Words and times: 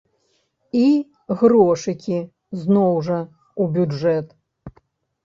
І 0.77 0.85
грошыкі, 1.41 2.17
зноў 2.63 2.97
жа, 3.09 3.19
у 3.61 3.69
бюджэт. 3.77 4.35